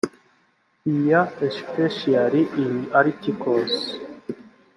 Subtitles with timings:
[0.95, 3.73] iya especially in articles